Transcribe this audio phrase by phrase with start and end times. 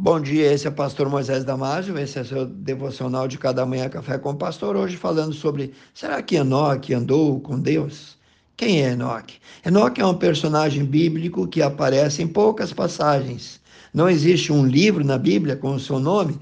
[0.00, 3.66] Bom dia, esse é o pastor Moisés Damásio, esse é o seu devocional de cada
[3.66, 8.16] manhã Café com o Pastor, hoje falando sobre, será que Enoque andou com Deus?
[8.56, 9.40] Quem é Enoque?
[9.66, 13.60] Enoque é um personagem bíblico que aparece em poucas passagens.
[13.92, 16.38] Não existe um livro na Bíblia com o seu nome,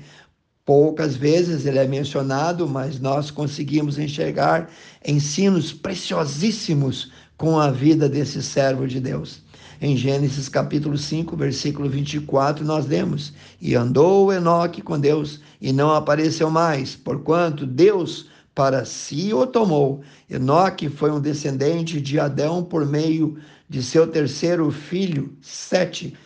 [0.63, 4.69] poucas vezes ele é mencionado, mas nós conseguimos enxergar
[5.03, 9.46] ensinos preciosíssimos com a vida desse servo de Deus.
[9.81, 15.91] Em Gênesis capítulo 5, versículo 24, nós lemos: E andou Enoque com Deus, e não
[15.91, 20.01] apareceu mais, porquanto Deus para si o tomou.
[20.31, 26.17] Enoque foi um descendente de Adão por meio de seu terceiro filho, Sete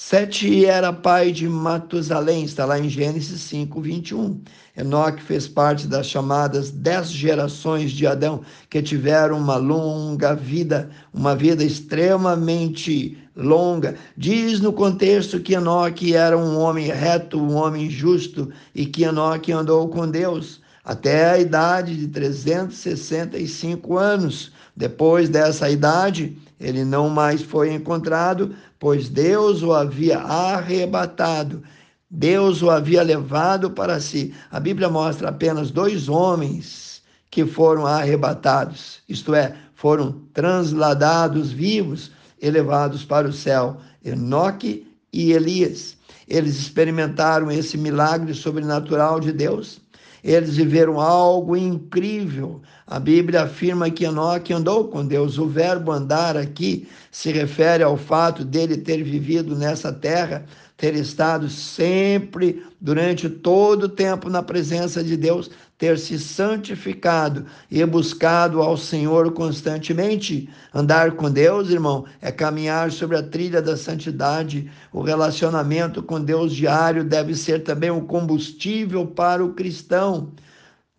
[0.00, 4.40] Sete era pai de Matusalém, está lá em Gênesis 5, 21.
[4.76, 11.34] Enoque fez parte das chamadas dez gerações de Adão, que tiveram uma longa vida, uma
[11.34, 13.96] vida extremamente longa.
[14.16, 19.50] Diz no contexto que Enoque era um homem reto, um homem justo, e que Enoque
[19.50, 24.52] andou com Deus até a idade de 365 anos.
[24.74, 31.62] Depois dessa idade, ele não mais foi encontrado, pois Deus o havia arrebatado.
[32.10, 34.34] Deus o havia levado para si.
[34.50, 43.04] A Bíblia mostra apenas dois homens que foram arrebatados, isto é, foram transladados vivos, elevados
[43.04, 45.96] para o céu, Enoque e Elias.
[46.26, 49.80] Eles experimentaram esse milagre sobrenatural de Deus
[50.22, 52.60] eles viveram algo incrível.
[52.86, 55.38] A Bíblia afirma que Enoque andou com Deus.
[55.38, 60.44] O verbo andar aqui se refere ao fato dele ter vivido nessa terra
[60.78, 67.84] ter estado sempre, durante todo o tempo, na presença de Deus, ter se santificado e
[67.84, 70.48] buscado ao Senhor constantemente.
[70.72, 74.70] Andar com Deus, irmão, é caminhar sobre a trilha da santidade.
[74.92, 80.32] O relacionamento com Deus diário deve ser também o combustível para o cristão.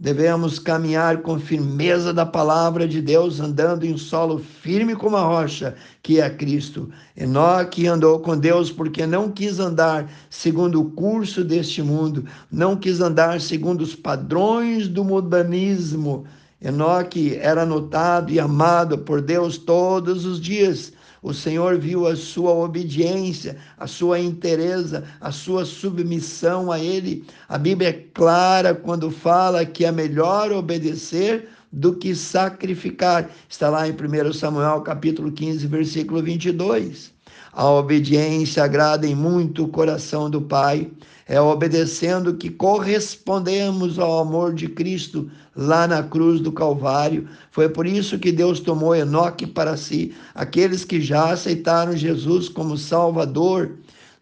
[0.01, 5.75] Devemos caminhar com firmeza da palavra de Deus, andando em solo firme como a rocha,
[6.01, 6.89] que é Cristo.
[7.17, 13.01] Enoque andou com Deus porque não quis andar segundo o curso deste mundo, não quis
[13.01, 16.23] andar segundo os padrões do mundanismo.
[16.61, 20.93] Enoque era notado e amado por Deus todos os dias.
[21.21, 27.25] O Senhor viu a sua obediência, a sua inteireza, a sua submissão a Ele.
[27.47, 33.29] A Bíblia é clara quando fala que é melhor obedecer do que sacrificar.
[33.47, 37.13] Está lá em 1 Samuel capítulo 15, versículo 22.
[37.59, 40.89] A obediência agrada em muito o coração do Pai.
[41.27, 47.27] É obedecendo que correspondemos ao amor de Cristo lá na cruz do Calvário.
[47.51, 50.15] Foi por isso que Deus tomou Enoque para si.
[50.33, 53.71] Aqueles que já aceitaram Jesus como Salvador,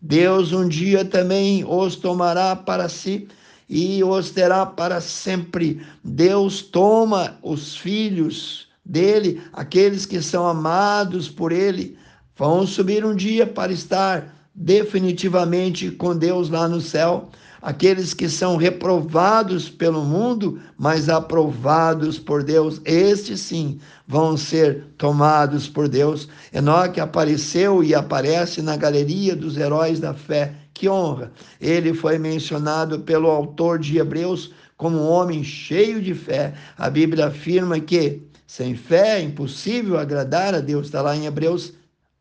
[0.02, 3.28] Deus um dia também os tomará para si
[3.70, 5.80] e os terá para sempre.
[6.04, 11.96] Deus toma os filhos dele, aqueles que são amados por ele
[12.38, 17.30] Vão subir um dia para estar definitivamente com Deus lá no céu.
[17.60, 25.68] Aqueles que são reprovados pelo mundo, mas aprovados por Deus, estes sim vão ser tomados
[25.68, 26.30] por Deus.
[26.54, 30.54] Enoque apareceu e aparece na galeria dos heróis da fé.
[30.76, 31.32] Que honra!
[31.60, 36.54] Ele foi mencionado pelo autor de Hebreus como um homem cheio de fé.
[36.78, 40.86] A Bíblia afirma que sem fé é impossível agradar a Deus.
[40.86, 41.74] Está lá em Hebreus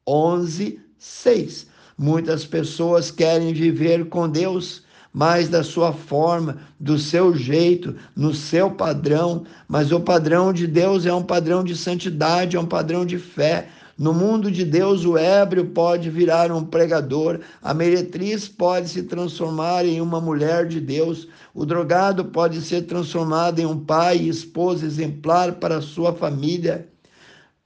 [0.06, 1.66] 11, 6.
[1.98, 8.70] Muitas pessoas querem viver com Deus, mas da sua forma, do seu jeito, no seu
[8.70, 13.18] padrão, mas o padrão de Deus é um padrão de santidade, é um padrão de
[13.18, 13.68] fé.
[13.98, 19.86] No mundo de Deus, o ébrio pode virar um pregador, a meretriz pode se transformar
[19.86, 24.84] em uma mulher de Deus, o drogado pode ser transformado em um pai e esposa
[24.84, 26.86] exemplar para a sua família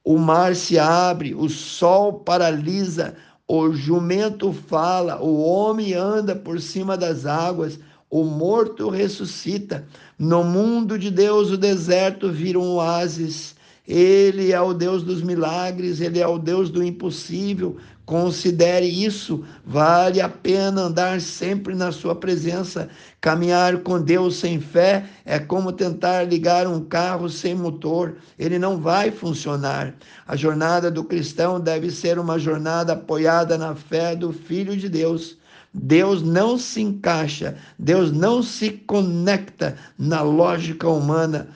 [0.03, 3.15] o mar se abre, o sol paralisa,
[3.47, 9.85] o jumento fala, o homem anda por cima das águas, o morto ressuscita.
[10.17, 13.55] No mundo de Deus, o deserto vira um oásis.
[13.87, 17.77] Ele é o Deus dos milagres, ele é o Deus do impossível.
[18.11, 22.89] Considere isso, vale a pena andar sempre na sua presença.
[23.21, 28.81] Caminhar com Deus sem fé é como tentar ligar um carro sem motor, ele não
[28.81, 29.95] vai funcionar.
[30.27, 35.37] A jornada do cristão deve ser uma jornada apoiada na fé do Filho de Deus.
[35.73, 41.47] Deus não se encaixa, Deus não se conecta na lógica humana.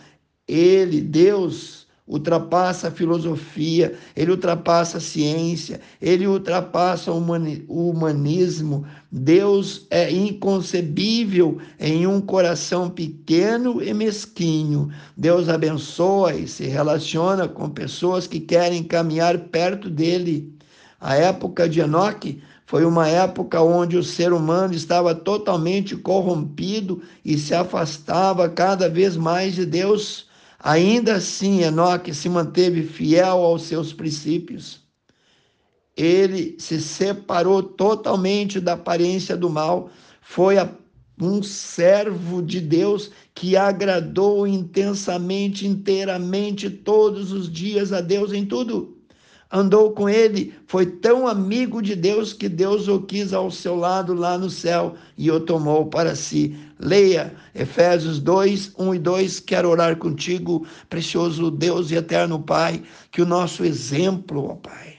[0.48, 8.86] Ele, Deus, ultrapassa a filosofia, ele ultrapassa a ciência, ele ultrapassa o humanismo.
[9.12, 14.90] Deus é inconcebível em um coração pequeno e mesquinho.
[15.18, 20.54] Deus abençoa e se relaciona com pessoas que querem caminhar perto dele.
[21.02, 27.38] A época de Enoque foi uma época onde o ser humano estava totalmente corrompido e
[27.38, 30.25] se afastava cada vez mais de Deus.
[30.68, 34.82] Ainda assim, Enoque se manteve fiel aos seus princípios.
[35.96, 40.56] Ele se separou totalmente da aparência do mal, foi
[41.22, 48.95] um servo de Deus que agradou intensamente, inteiramente, todos os dias a Deus em tudo
[49.56, 54.14] andou com ele, foi tão amigo de Deus que Deus o quis ao seu lado
[54.14, 56.58] lá no céu e o tomou para si.
[56.78, 59.40] Leia Efésios 2, 1 e 2.
[59.40, 64.96] Quero orar contigo, precioso Deus e eterno Pai, que o nosso exemplo, ó Pai,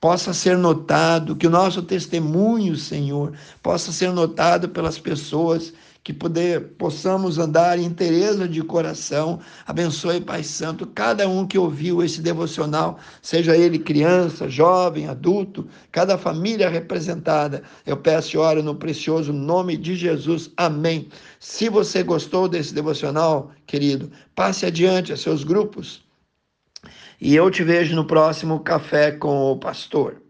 [0.00, 5.72] possa ser notado, que o nosso testemunho, Senhor, possa ser notado pelas pessoas
[6.06, 9.40] que poder, possamos andar em interesse de coração.
[9.66, 16.16] Abençoe, Pai Santo, cada um que ouviu esse devocional, seja ele criança, jovem, adulto, cada
[16.16, 17.64] família representada.
[17.84, 20.48] Eu peço e oro no precioso nome de Jesus.
[20.56, 21.08] Amém.
[21.40, 26.04] Se você gostou desse devocional, querido, passe adiante a seus grupos.
[27.20, 30.22] E eu te vejo no próximo Café com o Pastor.